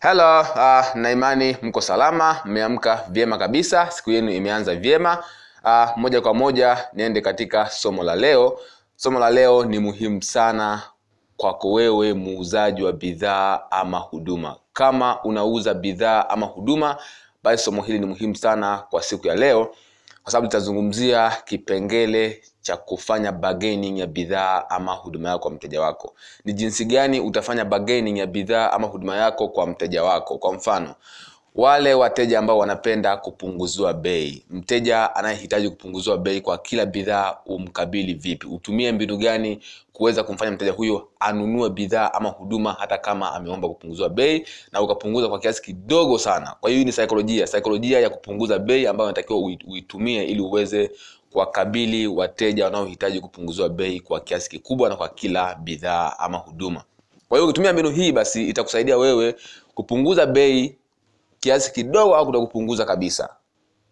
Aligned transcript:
Hello, 0.00 0.40
uh, 0.40 0.94
na 0.96 1.10
imani 1.10 1.56
mko 1.62 1.80
salama, 1.80 2.40
mmeamka 2.44 3.04
vyema 3.10 3.38
kabisa, 3.38 3.90
siku 3.90 4.10
yenu 4.10 4.30
imeanza 4.32 4.74
vyema. 4.74 5.24
Uh, 5.64 5.96
moja 5.96 6.20
kwa 6.20 6.34
moja 6.34 6.88
niende 6.92 7.20
katika 7.20 7.70
somo 7.70 8.02
la 8.02 8.16
leo. 8.16 8.60
Somo 8.96 9.18
la 9.18 9.30
leo 9.30 9.64
ni 9.64 9.78
muhimu 9.78 10.22
sana 10.22 10.82
kwako 11.36 11.72
wewe 11.72 12.14
muuzaji 12.14 12.82
wa 12.82 12.92
bidhaa 12.92 13.60
ama 13.70 13.98
huduma. 13.98 14.56
Kama 14.72 15.22
unauza 15.24 15.74
bidhaa 15.74 16.28
ama 16.28 16.46
huduma, 16.46 16.96
basi 17.42 17.64
somo 17.64 17.82
hili 17.82 17.98
ni 17.98 18.06
muhimu 18.06 18.36
sana 18.36 18.78
kwa 18.90 19.02
siku 19.02 19.26
ya 19.26 19.34
leo, 19.36 19.74
kwa 20.22 20.32
sababu 20.32 20.46
tutazungumzia 20.46 21.32
kipengele 21.44 22.42
cha 22.68 22.76
kufanya 22.76 23.32
bargaining 23.32 23.98
ya 23.98 24.06
bidhaa 24.06 24.64
ama 24.70 24.92
huduma 24.92 25.28
yako 25.28 25.38
kwa 25.42 25.50
mteja 25.50 25.80
wako. 25.80 26.14
Ni 26.44 26.52
jinsi 26.52 26.84
gani 26.84 27.20
utafanya 27.20 27.64
bargaining 27.64 28.18
ya 28.18 28.26
bidhaa 28.26 28.70
ama 28.72 28.86
huduma 28.86 29.16
yako 29.16 29.48
kwa 29.48 29.66
mteja 29.66 30.04
wako. 30.04 30.38
Kwa 30.38 30.52
mfano, 30.52 30.94
wale 31.58 31.94
wateja 31.94 32.38
ambao 32.38 32.58
wanapenda 32.58 33.16
kupunguziwa 33.16 33.94
bei, 33.94 34.44
mteja 34.50 35.14
anayehitaji 35.16 35.68
kupunguziwa 35.70 36.18
bei 36.18 36.40
kwa 36.40 36.58
kila 36.58 36.86
bidhaa, 36.86 37.36
umkabili 37.46 38.14
vipi? 38.14 38.46
Utumie 38.46 38.92
mbinu 38.92 39.16
gani 39.16 39.60
kuweza 39.92 40.22
kumfanya 40.22 40.50
mteja 40.52 40.72
huyo 40.72 41.08
anunue 41.20 41.70
bidhaa 41.70 42.12
ama 42.14 42.28
huduma 42.28 42.72
hata 42.72 42.98
kama 42.98 43.32
ameomba 43.32 43.68
kupunguziwa 43.68 44.08
bei 44.08 44.46
na 44.72 44.82
ukapunguza 44.82 45.28
kwa 45.28 45.38
kiasi 45.38 45.62
kidogo 45.62 46.18
sana. 46.18 46.54
Kwa 46.60 46.70
hiyo 46.70 46.84
ni 46.84 46.92
saikolojia, 46.92 47.46
saikolojia 47.46 48.00
ya 48.00 48.10
kupunguza 48.10 48.58
bei 48.58 48.86
ambayo 48.86 49.06
unatakiwa 49.08 49.38
uitumie 49.68 50.24
ili 50.24 50.40
uweze 50.40 50.90
kuwakabili 51.32 52.06
wateja 52.06 52.64
wanaohitaji 52.64 53.20
kupunguziwa 53.20 53.68
bei 53.68 54.00
kwa 54.00 54.20
kiasi 54.20 54.50
kikubwa 54.50 54.88
na 54.88 54.96
kwa 54.96 55.08
kila 55.08 55.54
bidhaa 55.54 56.12
ama 56.18 56.38
huduma. 56.38 56.82
Kwa 57.28 57.38
hiyo 57.38 57.44
ukitumia 57.48 57.72
mbinu 57.72 57.90
hii, 57.90 58.12
basi 58.12 58.48
itakusaidia 58.48 58.96
wewe 58.98 59.34
kupunguza 59.74 60.26
bei 60.26 60.76
kiasi 61.40 61.72
kidogo 61.72 62.16
au 62.16 62.26
kutokupunguza 62.26 62.84
kabisa. 62.84 63.36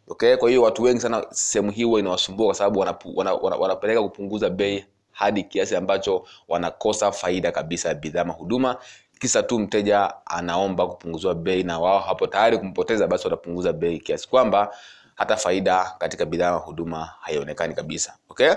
Okay, 0.08 0.36
kwa 0.36 0.48
hiyo 0.48 0.62
watu 0.62 0.82
wengi 0.82 1.00
sana 1.00 1.26
sehemu 1.30 1.70
hii 1.70 1.84
huwa 1.84 2.00
inawasumbua 2.00 2.46
kwa 2.46 2.54
sababu 2.54 2.78
wanapeleka 2.80 3.18
wana, 3.18 3.32
wana, 3.34 3.56
wana 3.56 4.02
kupunguza 4.02 4.50
bei 4.50 4.84
hadi 5.12 5.42
kiasi 5.42 5.76
ambacho 5.76 6.24
wanakosa 6.48 7.12
faida 7.12 7.52
kabisa 7.52 7.88
ya 7.88 7.94
bidhaa 7.94 8.20
ama 8.22 8.32
huduma, 8.32 8.76
kisa 9.20 9.42
tu 9.42 9.58
mteja 9.58 10.14
anaomba 10.26 10.86
kupunguzwa 10.86 11.34
bei 11.34 11.62
na 11.62 11.78
wao 11.78 11.98
hapo 11.98 12.26
tayari 12.26 12.58
kumpoteza, 12.58 13.06
basi 13.06 13.24
watapunguza 13.24 13.72
bei 13.72 13.98
kiasi 13.98 14.28
kwamba 14.28 14.74
hata 15.14 15.36
faida 15.36 15.94
katika 15.98 16.24
bidhaa 16.26 16.50
na 16.50 16.56
huduma 16.56 17.04
haionekani 17.20 17.74
kabisa. 17.74 18.16
Okay, 18.28 18.50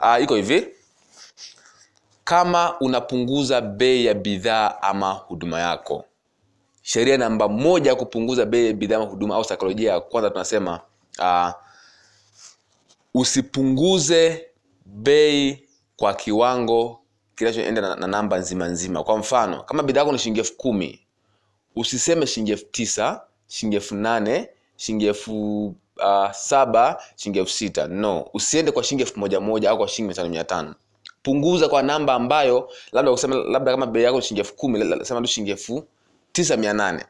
uh, 0.00 0.22
iko 0.22 0.34
hivi 0.34 0.68
kama 2.24 2.78
unapunguza 2.80 3.60
bei 3.60 4.04
ya 4.06 4.14
bidhaa 4.14 4.82
ama 4.82 5.12
huduma 5.12 5.60
yako, 5.60 6.04
sheria 6.88 7.18
namba 7.18 7.48
moja 7.48 7.90
ya 7.90 7.96
kupunguza 7.96 8.44
bei 8.46 8.66
ya 8.66 8.72
bidhaa 8.72 8.96
huduma 8.96 9.34
au 9.36 9.44
saikolojia 9.44 9.92
ya 9.92 10.00
kwanza 10.00 10.30
tunasema 10.30 10.80
uh, 11.18 11.50
usipunguze 13.14 14.46
bei 14.86 15.68
kwa 15.96 16.14
kiwango 16.14 17.00
kinachoenda 17.36 17.80
na, 17.80 17.96
na 17.96 18.06
namba 18.06 18.38
nzima 18.38 18.68
nzima. 18.68 19.04
Kwa 19.04 19.18
mfano, 19.18 19.62
kama 19.62 19.82
bidhaa 19.82 20.00
yako 20.00 20.12
ni 20.12 20.18
shilingi 20.18 20.40
elfu 20.40 20.56
kumi 20.56 21.00
usiseme 21.76 22.26
shilingi 22.26 22.52
elfu 22.52 22.64
tisa 22.64 23.20
shilingi 23.48 23.76
elfu 23.76 23.94
nane 23.94 24.48
shilingi 24.76 25.06
elfu 25.06 25.66
uh, 25.96 26.30
saba 26.32 27.02
shilingi 27.16 27.38
elfu 27.38 27.52
sita 27.52 27.86
no, 27.86 28.28
usiende 28.34 28.72
kwa 28.72 28.84
shilingi 28.84 29.02
elfu 29.02 29.20
moja 29.20 29.40
moja 29.40 29.70
au 29.70 29.78
kwa 29.78 29.88
shilingi 29.88 30.06
mia 30.08 30.14
tano 30.14 30.28
mia 30.30 30.44
tano 30.44 30.74
punguza 31.22 31.68
kwa 31.68 31.82
namba 31.82 32.14
ambayo 32.14 32.70
labda 32.92 33.10
kusema 33.12 33.36
labda 33.36 33.70
kama 33.72 33.86
bei 33.86 34.02
yako 34.04 34.16
ni 34.16 34.22
shilingi 34.22 34.40
elfu 34.40 34.54
kumi 34.54 35.04
sema 35.04 35.20
tu 35.20 35.26
shilingi 35.26 35.50
elfu 35.50 35.84
tisa 36.38 36.56
mia 36.56 36.72
nane. 36.72 37.04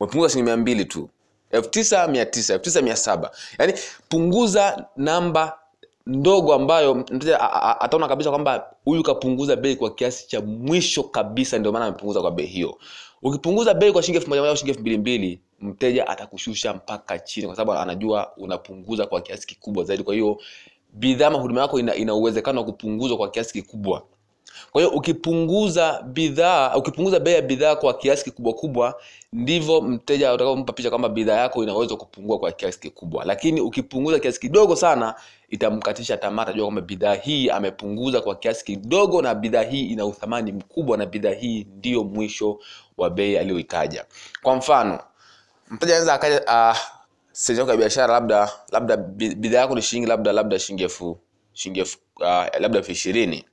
Umepunguza 0.00 0.28
shilingi 0.30 0.46
mia 0.46 0.56
mbili 0.56 0.84
tu. 0.84 1.08
Elfu 1.50 1.68
tisa 1.70 2.08
mia 2.08 2.26
tisa 2.26 2.52
elfu 2.52 2.64
tisa 2.64 2.82
mia 2.82 2.96
saba. 2.96 3.30
Yaani 3.58 3.72
punguza 4.08 4.86
namba 4.96 5.58
ndogo 6.06 6.54
ambayo 6.54 6.94
mteja 6.94 7.40
ataona 7.80 8.08
kabisa 8.08 8.30
kwamba 8.30 8.70
huyu 8.84 9.02
kapunguza 9.02 9.56
bei 9.56 9.76
kwa 9.76 9.94
kiasi 9.94 10.28
cha 10.28 10.40
mwisho 10.40 11.02
kabisa 11.02 11.58
ndio 11.58 11.72
maana 11.72 11.84
amepunguza 11.86 12.20
kwa 12.20 12.30
bei 12.30 12.46
hiyo. 12.46 12.78
Ukipunguza 13.22 13.74
bei 13.74 13.92
kwa 13.92 14.02
shilingi 14.02 14.16
elfu 14.18 14.28
moja 14.30 14.48
au 14.48 14.56
shilingi 14.56 14.70
elfu 14.70 14.80
mbili 14.80 14.98
mbili 14.98 15.40
mteja 15.60 16.06
atakushusha 16.08 16.74
mpaka 16.74 17.18
chini 17.18 17.46
kwa 17.46 17.56
sababu 17.56 17.78
anajua 17.78 18.32
unapunguza 18.36 19.06
kwa 19.06 19.20
kiasi 19.20 19.46
kikubwa 19.46 19.84
zaidi. 19.84 20.02
Kwa 20.02 20.14
hiyo 20.14 20.40
bidhaa 20.92 21.26
ama 21.26 21.38
huduma 21.38 21.60
yako 21.60 21.80
ina, 21.80 21.94
ina 21.94 22.14
uwezekano 22.14 22.60
wa 22.60 22.66
kupunguzwa 22.66 23.16
kwa 23.16 23.30
kiasi 23.30 23.52
kikubwa 23.52 24.02
kwa 24.72 24.82
hiyo 24.82 24.94
ukipunguza 24.94 26.02
bidhaa 26.02 26.76
ukipunguza 26.76 27.20
bei 27.20 27.34
ya 27.34 27.42
bidhaa 27.42 27.76
kwa 27.76 27.94
kiasi 27.94 28.24
kikubwa 28.24 28.52
kubwa 28.54 29.00
ndivyo 29.32 29.80
mteja 29.80 30.34
utakaompa 30.34 30.72
picha 30.72 30.88
kwamba 30.90 31.08
bidhaa 31.08 31.36
yako 31.40 31.62
inaweza 31.62 31.96
kupungua 31.96 32.38
kwa 32.38 32.52
kiasi 32.52 32.80
kikubwa. 32.80 33.24
Lakini 33.24 33.60
ukipunguza 33.60 34.18
kiasi 34.18 34.40
kidogo 34.40 34.76
sana 34.76 35.14
itamkatisha 35.48 36.16
tamaa 36.16 36.42
atajua 36.42 36.64
kwamba 36.66 36.80
bidhaa 36.80 37.14
hii 37.14 37.48
amepunguza 37.50 38.20
kwa 38.20 38.34
kiasi 38.36 38.64
kidogo 38.64 39.22
na 39.22 39.34
bidhaa 39.34 39.62
hii 39.62 39.86
ina 39.86 40.06
uthamani 40.06 40.52
mkubwa 40.52 40.96
na 40.96 41.06
bidhaa 41.06 41.32
hii 41.32 41.66
ndiyo 41.76 42.04
mwisho 42.04 42.58
wa 42.98 43.10
bei 43.10 43.38
aliyoitaja 43.38 44.04
kwa 44.42 44.56
mfano 44.56 45.00
mteja 45.70 45.92
anaweza 45.92 46.14
akaja 46.14 46.40
uh, 47.54 47.68
ya 47.70 47.76
biashara 47.76 48.12
labda 48.12 48.50
labda 48.72 48.96
bidhaa 48.96 49.58
yako 49.58 49.74
ni 49.74 49.82
shilingi 49.82 50.08
labda 50.08 50.32
labda 50.32 50.58
shilingi 50.58 50.82
elfu 50.82 51.18
shilingi 51.52 51.80
elfu 51.80 51.98
uh, 52.16 52.60
labda 52.60 52.78
elfu 52.78 52.90
ishirini 52.92 53.44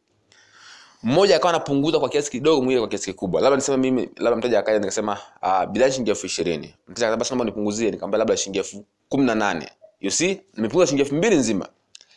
mmoja 1.03 1.35
akawa 1.35 1.53
anapunguza 1.53 2.00
kwa 2.00 2.09
kiasi 2.09 2.31
kidogo 2.31 2.57
mwingine 2.57 2.79
kwa 2.79 2.89
kiasi 2.89 3.06
kikubwa. 3.06 3.41
Labda 3.41 3.56
niseme 3.56 3.78
mimi 3.78 4.09
labda 4.17 4.35
mteja 4.38 4.59
akaja 4.59 4.79
nikasema 4.79 5.17
uh, 5.44 5.66
bidhaa 5.66 5.91
shilingi 5.91 6.09
elfu 6.09 6.25
ishirini. 6.25 6.73
Mteja 6.88 7.07
akasema 7.07 7.17
basi 7.17 7.29
naomba 7.31 7.45
nipunguzie. 7.45 7.91
Nikamwambia 7.91 8.17
labda 8.17 8.38
shilingi 8.38 8.57
elfu 8.57 8.85
kumi 9.09 9.25
na 9.25 9.35
nane. 9.35 9.69
You 10.01 10.11
see 10.11 10.41
nimepunguza 10.56 10.88
shilingi 10.88 11.01
elfu 11.01 11.16
mbili 11.16 11.35
nzima. 11.35 11.69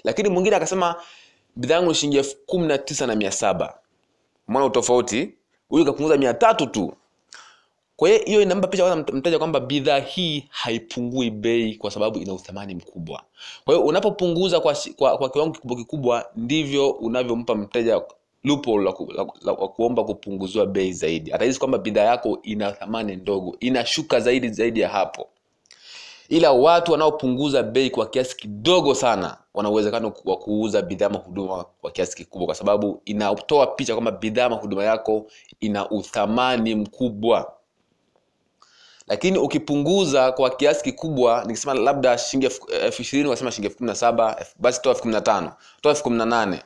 Lakini 0.05 0.29
mwingine 0.29 0.57
akasema 0.57 0.95
bidhaa 1.57 1.75
yangu 1.75 1.89
ni 1.89 1.95
shilingi 1.95 2.17
elfu 2.19 2.37
kumi 2.47 2.67
na 2.67 2.79
tisa 2.79 3.07
na 3.07 3.15
mia 3.15 3.33
saba. 3.33 3.79
Mwana 4.49 4.67
utofauti? 4.67 5.35
Huyu 5.69 5.85
kapunguza 5.85 6.17
mia 6.17 6.35
tatu 6.35 6.67
tu. 6.67 6.95
Kwa 7.97 8.09
hiyo 8.09 8.21
hiyo 8.25 8.43
inampa 8.43 8.67
picha 8.67 8.83
kwanza 8.85 9.13
mteja 9.13 9.39
kwamba 9.39 9.61
bidhaa 9.61 9.99
hii 9.99 10.45
haipungui 10.51 11.31
bei 11.31 11.75
kwa 11.75 11.91
sababu 11.91 12.19
ina 12.19 12.33
uthamani 12.33 12.75
mkubwa. 12.75 13.23
Kwa 13.65 13.75
hiyo 13.75 13.87
unapopunguza 13.87 14.61
kwa, 14.61 14.77
kwa, 14.97 15.19
kwa 15.19 15.31
kiwango 15.31 15.53
kikubwa 15.53 15.77
kikubwa 15.77 16.27
ndivyo 16.37 16.91
unavyompa 16.91 17.55
mteja 17.55 18.01
loophole 18.45 18.85
la, 18.85 18.93
ku, 18.93 19.13
la, 19.13 19.25
la, 19.43 19.53
la 19.53 19.69
kuomba 19.69 20.05
kupunguziwa 20.05 20.67
bei 20.67 20.93
zaidi. 20.93 21.33
Atahisi 21.33 21.59
kwamba 21.59 21.79
bidhaa 21.79 22.05
yako 22.05 22.39
ina 22.43 22.73
thamani 22.73 23.17
ndogo 23.17 23.57
inashuka 23.61 24.21
zaidi 24.21 24.49
zaidi 24.49 24.81
ya 24.81 24.89
hapo. 24.89 25.29
Ila 26.29 26.53
watu 26.53 26.93
wanaopunguza 26.93 27.63
bei 27.63 27.91
kwa 27.91 28.07
kiasi 28.07 28.37
kidogo 28.37 28.95
sana 28.95 29.37
wana 29.55 29.71
uwezekano 29.71 30.13
wa 30.25 30.37
kuuza 30.37 30.83
bidhaa 30.83 31.09
mahuduma 31.09 31.65
kwa 31.81 31.91
kiasi 31.91 32.17
kikubwa 32.17 32.47
kwa 32.47 32.55
sababu 32.55 33.03
inatoa 33.05 33.67
picha 33.67 33.93
kwamba 33.95 34.11
bidhaa 34.11 34.49
mahuduma 34.49 34.85
yako 34.85 35.27
ina 35.61 35.91
uthamani 35.91 36.75
mkubwa. 36.75 37.53
Lakini 39.07 39.39
ukipunguza 39.39 40.33
kwa 40.33 40.51
kiasi 40.51 40.85
kikubwa 40.85 41.45
nikisema 41.47 41.75
labda 41.75 42.19
shilingi 42.19 42.55
elfu 42.83 43.03
ishirini 43.03 43.29
unasema 43.29 43.51
shilingi 43.51 43.67
elfu 43.67 43.79
kumi 43.79 43.89
na 43.89 43.95
saba 43.95 44.47
basi 44.59 44.83
toa 44.83 44.91
elfu 44.91 45.03
kumi 45.03 45.15
na 45.15 45.21
tano 45.21 45.53
toa 45.81 45.91
elfu 45.93 46.03
kumi 46.03 46.17
na 46.19 46.27
nane 46.27 46.63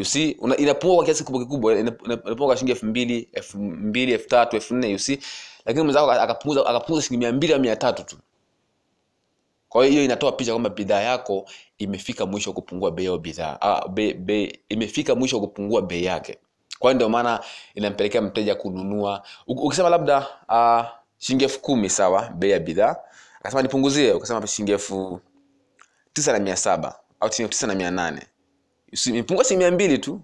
you 0.00 0.04
see 0.04 0.36
una, 0.40 0.56
inapungua 0.56 0.96
kwa 0.96 1.04
kiasi 1.04 1.20
kikubwa 1.24 1.40
kikubwa 1.44 1.78
inapungua 1.78 2.46
kwa 2.46 2.56
shilingi 2.56 2.72
elfu 2.72 2.86
mbili 2.86 3.28
elfu 3.32 3.58
mbili 3.58 4.12
elfu 4.12 4.28
tatu 4.28 4.56
elfu 4.56 4.74
nne 4.74 4.90
you 4.90 4.98
see. 4.98 5.18
Lakini 5.64 5.84
mwenzako 5.84 6.10
akapunguza 6.12 6.66
akapunguza 6.66 7.02
shilingi 7.06 7.24
mia 7.26 7.32
mbili 7.32 7.52
au 7.52 7.60
mia 7.60 7.76
tatu 7.76 8.02
tu. 8.04 8.16
Kwa 9.68 9.86
hiyo 9.86 10.04
inatoa 10.04 10.32
picha 10.32 10.50
kwamba 10.52 10.70
bidhaa 10.70 11.00
yako 11.00 11.48
imefika 11.78 12.26
mwisho 12.26 12.52
kupungua 12.52 12.90
bei 12.90 13.18
bidhaa. 13.18 13.58
Ah, 13.60 13.88
be, 13.88 14.14
be, 14.14 14.60
imefika 14.68 15.14
mwisho 15.14 15.40
kupungua 15.40 15.82
bei 15.82 16.04
yake. 16.04 16.38
Kwa 16.78 16.94
ndio 16.94 17.08
maana 17.08 17.40
inampelekea 17.74 18.22
mteja 18.22 18.54
kununua. 18.54 19.22
Ukisema 19.46 19.88
labda 19.88 20.26
uh, 20.48 20.86
shilingi 21.18 21.44
elfu 21.44 21.60
kumi 21.60 21.90
sawa 21.90 22.28
bei 22.28 22.50
ya 22.50 22.58
bidhaa 22.60 22.96
akasema 23.40 23.62
nipunguzie 23.62 24.12
ukasema 24.12 24.46
shilingi 24.46 24.72
elfu 24.72 25.20
tisa 26.12 26.32
na 26.32 26.38
mia 26.38 26.56
saba 26.56 26.98
au 27.20 27.28
tisa 27.28 27.66
na 27.66 27.74
mia 27.74 27.90
nane 27.90 28.22
imepungua 29.06 29.44
si 29.44 29.56
mia 29.56 29.70
mbili 29.70 29.98
tu. 29.98 30.20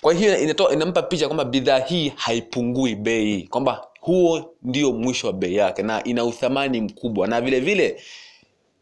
Kwa 0.00 0.14
hiyo 0.14 0.38
inatoa 0.38 0.72
inampa 0.72 1.02
picha 1.02 1.26
kwamba 1.26 1.44
bidhaa 1.44 1.78
hii 1.78 2.12
haipungui 2.16 2.94
bei 2.94 3.42
kwamba 3.42 3.86
huo 4.00 4.54
ndio 4.62 4.92
mwisho 4.92 5.26
wa 5.26 5.32
bei 5.32 5.54
yake 5.54 5.82
na 5.82 6.04
ina 6.04 6.24
uthamani 6.24 6.80
mkubwa. 6.80 7.26
Na 7.26 7.40
vile 7.40 7.60
vile 7.60 8.02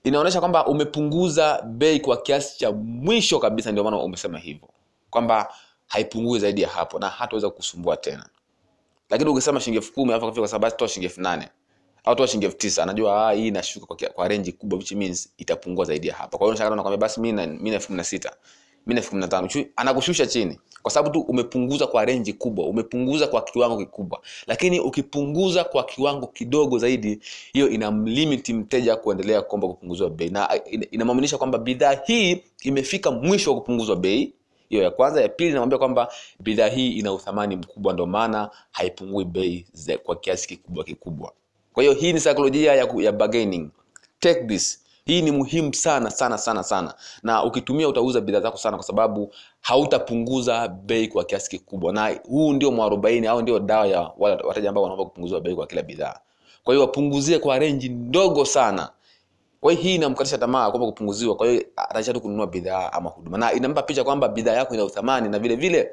inaonyesha 0.05 0.41
kwamba 0.41 0.67
umepunguza 0.67 1.63
bei 1.63 2.01
kwa 2.01 2.17
kiasi 2.23 2.59
cha 2.59 2.73
mwisho 2.73 3.39
kabisa 3.39 3.73
ndio 3.73 3.85
maana 3.85 3.99
umesema 3.99 4.39
hivyo 4.39 4.69
kwamba 5.11 5.55
haipungui 5.87 6.39
zaidi 6.39 6.63
ya 6.63 6.69
hapo 6.69 6.99
na 6.99 7.09
hataweza 7.09 7.51
kusumbua 7.51 7.97
tena. 7.97 8.29
Lakini 9.11 9.31
ukisema 9.31 9.61
shilingi 9.61 9.77
elfu 9.79 9.93
kumi 9.93 10.13
alafu 10.13 10.27
kafika 10.27 10.49
sababu 10.49 10.77
toa 10.77 10.89
shilingi 10.89 11.07
elfu 11.07 11.21
nane 11.21 11.49
au 12.05 12.15
toa 12.17 12.27
shilingi 12.27 12.45
elfu 12.47 12.59
tisa 12.59 12.83
anajua 12.83 13.29
ah, 13.29 13.33
hii 13.33 13.47
inashuka 13.47 13.87
kwa, 13.87 13.97
kwa 14.09 14.29
renji 14.29 14.53
kubwa 14.53 14.79
which 14.79 14.93
means 14.93 15.29
itapungua 15.39 15.85
zaidi 15.85 16.09
ya 16.09 16.15
hapa 16.15 16.39
kwa 16.39 16.55
hiyo 16.55 16.71
nakwambia 16.71 16.97
basi 16.97 17.21
mimi 17.21 17.47
na 17.71 17.75
elfu 17.75 17.87
kumi 17.87 17.97
na 17.97 18.05
sita 18.05 18.33
mi 18.87 18.95
Chu- 19.49 19.67
anakushusha 19.77 20.27
chini. 20.27 20.59
Kwa 20.83 20.91
sababu 20.91 21.15
tu 21.15 21.21
umepunguza 21.21 21.87
kwa 21.87 22.05
renji 22.05 22.33
kubwa 22.33 22.67
umepunguza 22.67 23.27
kwa 23.27 23.43
kiwango 23.43 23.77
kikubwa. 23.79 24.21
Lakini 24.47 24.81
ukipunguza 24.81 25.65
kwa 25.65 25.85
kiwango 25.85 26.27
kidogo 26.27 26.79
zaidi 26.79 27.21
hiyo 27.53 27.69
inamlimiti 27.69 28.55
mteja 28.55 28.97
kuendelea 28.97 29.43
kuomba 29.43 29.69
kupunguzwa 29.69 30.11
bei. 30.11 30.29
Na 30.31 30.49
inamwaminisha 30.49 30.89
inamaanisha 30.91 31.39
kwamba 31.39 31.59
bidhaa 31.59 31.97
hii 32.07 32.43
imefika 32.63 33.11
mwisho 33.11 33.51
wa 33.55 33.61
kupunguzwa 33.61 33.97
bei 33.97 34.33
hiyo 34.69 34.83
ya 34.83 34.91
kwanza. 34.91 35.21
Ya 35.21 35.29
pili 35.29 35.51
namwambia 35.51 35.79
kwamba 35.79 36.13
bidhaa 36.41 36.69
hii 36.69 36.93
ina 36.93 37.13
uthamani 37.13 37.57
mkubwa 37.57 37.93
ndio 37.93 38.07
maana 38.07 38.51
haipungui 38.71 39.25
bei 39.25 39.67
kwa 40.05 40.17
kiasi 40.17 40.49
kikubwa 40.49 40.85
kikubwa. 40.85 41.33
Kwa 41.73 41.83
hiyo 41.83 41.95
hii 41.95 42.13
ni 42.13 42.21
saikolojia 42.21 42.75
ya, 42.75 42.89
ya 43.01 43.13
bargaining. 43.13 43.71
Take 44.21 44.45
this 44.45 44.86
hii 45.07 45.23
ni 45.23 45.31
muhimu 45.31 45.75
sana 45.75 46.11
sana 46.11 46.39
sana 46.39 46.63
sana. 46.63 46.95
Na 47.23 47.45
ukitumia 47.45 47.89
utauza 47.89 48.21
bidhaa 48.21 48.41
zako 48.41 48.57
sana 48.59 48.77
kwa 48.77 48.87
sababu 48.87 49.33
hautapunguza 49.61 50.69
bei 50.69 51.09
kwa 51.09 51.25
kiasi 51.25 51.51
kikubwa. 51.51 51.93
Na 51.93 52.17
huu 52.29 52.53
ndio 52.53 52.73
mwarobaini 52.73 53.27
au 53.27 53.43
ndio 53.43 53.59
dawa 53.59 53.87
ya 53.87 54.01
wateja 54.19 54.69
ambao 54.69 54.83
wanaomba 54.85 55.05
kupunguzwa 55.05 55.41
bei 55.41 55.55
kwa 55.55 55.67
kila 55.67 55.83
bidhaa. 55.83 56.19
Kwa 56.65 56.75
hiyo 56.75 56.87
wapunguzie 56.87 57.39
kwa 57.39 57.59
renji 57.59 57.89
ndogo 57.89 58.45
sana. 58.45 58.91
Kwa 59.61 59.73
hiyo 59.73 59.83
hii 59.85 59.95
inamkatisha 59.95 60.39
tamaa 60.39 60.71
kwamba 60.71 60.87
kupunguziwa. 60.87 61.35
Kwa 61.37 61.47
hiyo 61.47 61.63
ataisha 61.77 62.13
tu 62.13 62.21
kununua 62.21 62.47
bidhaa 62.47 62.93
ama 62.93 63.11
huduma. 63.11 63.39
Na 63.39 63.53
inampa 63.53 63.83
picha 63.83 64.05
kwamba 64.05 64.29
bidhaa 64.29 64.53
yako 64.53 64.75
ina 64.75 64.85
uthamani 64.85 65.29
na 65.29 65.39
vile 65.39 65.57
vile 65.57 65.91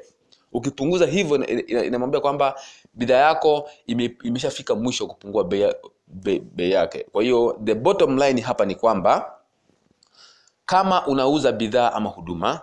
ukipunguza 0.54 1.06
hivyo 1.06 1.36
ina- 1.36 1.62
ina- 1.66 1.84
inamwambia 1.84 2.20
kwamba 2.20 2.60
bidhaa 2.94 3.16
yako 3.28 3.70
ime, 3.86 4.16
imeshafika 4.22 4.74
mwisho 4.74 5.06
kupungua 5.06 5.44
bei 5.44 5.72
be, 6.06 6.38
bei 6.38 6.70
yake. 6.70 7.06
Kwa 7.12 7.22
hiyo 7.22 7.60
the 7.64 7.74
bottom 7.74 8.18
line 8.18 8.40
hapa 8.40 8.64
ni 8.64 8.74
kwamba 8.74 9.32
kama 10.66 11.06
unauza 11.06 11.52
bidhaa 11.52 11.92
ama 11.92 12.10
huduma 12.10 12.60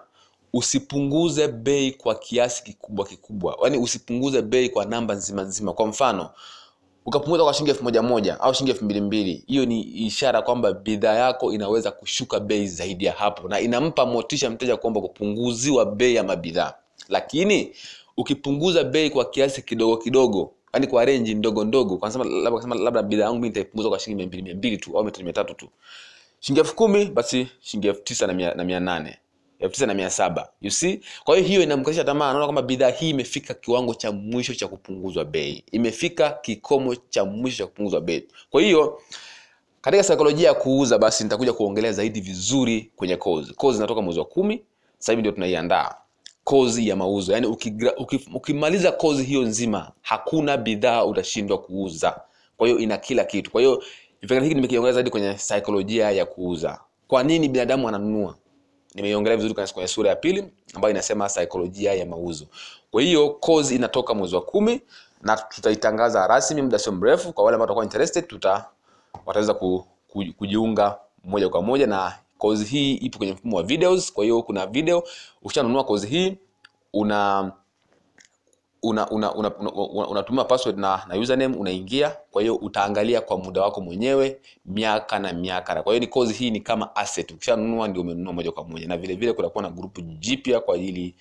usipunguze 0.53 1.47
bei 1.47 1.91
kwa 1.91 2.15
kiasi 2.15 2.63
kikubwa 2.63 3.05
kikubwa. 3.05 3.57
Yaani 3.63 3.77
usipunguze 3.77 4.41
bei 4.41 4.69
kwa 4.69 4.85
namba 4.85 5.13
nzima 5.15 5.41
nzima. 5.41 5.73
Kwa 5.73 5.87
mfano 5.87 6.29
ukapunguza 7.05 7.43
kwa 7.43 7.53
shilingi 7.53 7.71
elfu 7.71 7.83
moja 7.83 8.01
moja 8.01 8.39
au 8.39 8.53
shilingi 8.53 8.71
elfu 8.71 8.85
mbili 8.85 9.01
mbili 9.01 9.43
hiyo 9.47 9.65
ni 9.65 9.81
ishara 9.81 10.41
kwamba 10.41 10.73
bidhaa 10.73 11.13
yako 11.13 11.53
inaweza 11.53 11.91
kushuka 11.91 12.39
bei 12.39 12.67
zaidi 12.67 13.05
ya 13.05 13.13
hapo 13.13 13.47
na 13.49 13.59
inampa 13.59 14.05
motisha 14.05 14.49
mteja 14.49 14.77
kuomba 14.77 15.01
kupunguziwa 15.01 15.85
bei 15.85 16.15
ya 16.15 16.23
mabidhaa 16.23 16.73
lakini 17.11 17.73
ukipunguza 18.17 18.83
bei 18.83 19.09
kwa 19.09 19.25
kiasi 19.25 19.61
kidogo 19.61 19.97
kidogo 19.97 20.53
yani 20.73 20.87
kwa 20.87 21.05
renji 21.05 21.35
ndogo 21.35 21.63
ndogo 21.63 21.99
labda 22.01 22.75
labda 22.75 23.03
bidhaa 23.03 23.23
yangu 23.23 23.35
mimi 23.35 23.47
nitaipunguza 23.47 23.89
kwa 23.89 23.99
shilingi 23.99 24.17
mia 24.17 24.27
mbili 24.27 24.43
mia 24.43 24.55
mbili 24.55 24.77
tu 24.77 24.97
au 24.97 25.03
mia 25.23 25.33
tatu 25.33 25.53
tu. 25.53 25.69
Shilingi 26.39 26.59
elfu 26.59 26.75
kumi 26.75 27.05
basi 27.05 27.47
shilingi 27.59 27.87
elfu 27.87 28.01
tisa 28.03 28.27
na 28.27 28.33
mia, 28.33 28.53
na 28.53 28.63
mia 28.63 28.79
nane. 28.79 29.17
Elfu 29.59 29.73
tisa 29.73 29.85
na 29.85 29.93
mia 29.93 30.09
saba 30.09 30.49
you 30.61 30.71
see? 30.71 31.01
Kwa 31.23 31.35
hiyo 31.35 31.47
hiyo 31.47 31.63
inamkatisha 31.63 32.03
tamaa 32.03 32.29
anaona 32.29 32.45
kwamba 32.45 32.61
bidhaa 32.61 32.89
hii 32.89 33.09
imefika 33.09 33.53
kiwango 33.53 33.93
cha 33.93 34.11
mwisho 34.11 34.53
cha 34.53 34.67
kupunguzwa 34.67 35.25
bei. 35.25 35.63
Imefika 35.71 36.29
kikomo 36.29 36.95
cha 36.95 37.25
mwisho 37.25 37.57
cha 37.57 37.67
kupunguzwa 37.67 38.01
bei. 38.01 38.27
Kwa 38.49 38.61
hiyo 38.61 39.01
katika 39.81 40.03
saikolojia 40.03 40.47
ya 40.47 40.53
kuuza 40.53 40.97
basi 40.97 41.23
nitakuja 41.23 41.53
kuongelea 41.53 41.91
zaidi 41.91 42.21
vizuri 42.21 42.91
kwenye 42.95 43.15
kozi. 43.15 43.53
Kozi 43.53 43.77
inatoka 43.77 44.01
mwezi 44.01 44.19
wa 44.19 44.25
kumi 44.25 44.61
sasa 44.97 45.11
hivi 45.11 45.21
ndio 45.21 45.31
tunaiandaa 45.31 45.95
kozi 46.51 46.87
ya 46.89 46.95
mauzo. 46.95 47.33
Yaani 47.33 47.47
ukimaliza 48.33 48.91
kozi 48.91 49.23
hiyo 49.23 49.41
nzima 49.41 49.91
hakuna 50.01 50.57
bidhaa 50.57 51.05
utashindwa 51.05 51.57
kuuza. 51.57 52.21
Kwa 52.57 52.67
hiyo 52.67 52.79
ina 52.79 52.97
kila 52.97 53.23
kitu. 53.23 53.51
Kwa 53.51 53.61
hiyo 53.61 53.83
vipengele 54.21 54.43
hiki 54.45 54.55
nimekiongelea 54.55 54.93
zaidi 54.93 55.09
kwenye 55.09 55.37
saikolojia 55.37 56.11
ya 56.11 56.25
kuuza. 56.25 56.79
Kwa 57.07 57.23
nini 57.23 57.49
binadamu 57.49 57.87
ananunua? 57.87 58.35
Nimeiongelea 58.95 59.37
vizuri 59.37 59.53
kwenye 59.73 59.87
sura 59.87 60.09
ya 60.09 60.15
pili 60.15 60.45
ambayo 60.73 60.91
inasema 60.93 61.29
saikolojia 61.29 61.93
ya 61.93 62.05
mauzo. 62.05 62.45
Kwa 62.91 63.01
hiyo 63.01 63.29
kozi 63.29 63.75
inatoka 63.75 64.13
mwezi 64.13 64.35
wa 64.35 64.41
kumi 64.41 64.81
na 65.21 65.37
tutaitangaza 65.37 66.27
rasmi 66.27 66.61
muda 66.61 66.79
sio 66.79 66.91
mrefu. 66.91 67.33
Kwa 67.33 67.43
wale 67.43 67.55
ambao 67.55 67.63
watakuwa 67.63 67.85
interested 67.85 68.27
tuta 68.27 68.65
wataweza 69.25 69.53
ku, 69.53 69.85
ku, 70.07 70.25
kujiunga 70.37 70.97
moja 71.23 71.49
kwa 71.49 71.61
moja 71.61 71.87
na 71.87 72.13
kozi 72.41 72.65
hii 72.65 72.93
ipo 72.93 73.17
kwenye 73.17 73.33
mfumo 73.33 73.57
wa 73.57 73.63
videos 73.63 74.13
kwa 74.13 74.23
hiyo 74.23 74.41
kuna 74.43 74.67
video 74.67 75.03
ukishanunua 75.41 75.83
kozi 75.83 76.07
hii 76.07 76.37
una 76.93 77.51
una 78.83 79.09
una 79.09 79.33
una, 79.33 79.51
una, 79.55 80.27
una, 80.29 80.43
password 80.43 80.79
na, 80.79 81.05
na 81.07 81.15
username 81.17 81.57
unaingia 81.57 82.17
kwa 82.31 82.41
hiyo 82.41 82.55
utaangalia 82.55 83.21
kwa 83.21 83.37
muda 83.37 83.61
wako 83.61 83.81
mwenyewe 83.81 84.41
miaka 84.65 85.19
na 85.19 85.33
miaka. 85.33 85.83
Kwa 85.83 85.93
hiyo 85.93 85.99
ni 85.99 86.07
kozi 86.07 86.33
hii 86.33 86.51
ni 86.51 86.59
kama 86.59 86.95
asset. 86.95 87.31
Ukishanunua 87.31 87.87
ndio 87.87 88.01
umenunua 88.01 88.33
moja 88.33 88.51
kwa 88.51 88.63
moja. 88.63 88.87
Na 88.87 88.97
vile 88.97 89.15
vile 89.15 89.33
kutakuwa 89.33 89.61
na 89.61 89.69
grupu 89.69 90.01
jipya 90.01 90.59
kwa 90.59 90.75
ajili 90.75 91.15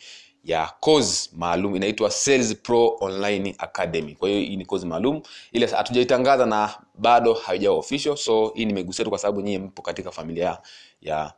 ya 0.44 0.72
course 0.80 1.30
maalum 1.36 1.76
inaitwa 1.76 2.10
Sales 2.10 2.56
Pro 2.56 2.96
Online 3.00 3.54
Academy. 3.58 4.14
Kwa 4.14 4.28
hiyo 4.28 4.40
hii 4.40 4.56
ni 4.56 4.64
course 4.64 4.84
maalum, 4.84 5.22
ile 5.52 5.66
hatujaitangaza 5.66 6.46
na 6.46 6.74
bado 6.98 7.34
haijawa 7.34 7.76
official, 7.78 8.16
so 8.16 8.52
hii 8.54 8.64
nimegusia 8.64 9.04
tu 9.04 9.10
kwa 9.10 9.18
sababu 9.18 9.40
nyinyi 9.40 9.58
mpo 9.58 9.82
katika 9.82 10.10
familia 10.10 10.58
ya 11.02 11.32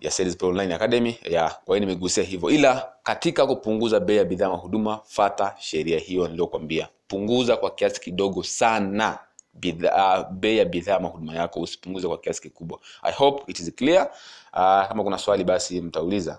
ya 0.00 0.10
Sales 0.10 0.36
Pro 0.36 0.48
Online 0.48 0.74
Academy 0.74 1.16
ya 1.30 1.48
kwa 1.64 1.76
hiyo 1.76 1.86
nimegusia 1.88 2.24
hivyo, 2.24 2.50
ila 2.50 2.88
katika 3.02 3.46
kupunguza 3.46 4.00
bei 4.00 4.16
ya 4.16 4.24
bidhaa 4.24 4.48
na 4.48 4.54
huduma, 4.54 5.00
fata 5.04 5.54
sheria 5.58 5.98
hiyo 5.98 6.28
niliyokuambia, 6.28 6.88
punguza 7.08 7.56
kwa 7.56 7.70
kiasi 7.70 8.00
kidogo 8.00 8.42
sana 8.42 9.18
bidhaa 9.54 10.24
bei 10.24 10.58
ya 10.58 10.64
bidhaa 10.64 10.96
ama 10.96 11.08
huduma 11.08 11.34
yako, 11.34 11.60
usipunguze 11.60 12.08
kwa 12.08 12.18
kiasi 12.18 12.42
kikubwa. 12.42 12.78
I 13.02 13.12
hope 13.12 13.44
it 13.52 13.58
is 13.60 13.74
clear. 13.74 14.10
Uh, 14.52 14.88
kama 14.88 15.02
kuna 15.04 15.18
swali 15.18 15.44
basi 15.44 15.80
mtauliza. 15.80 16.38